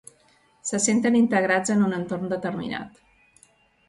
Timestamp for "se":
0.69-0.77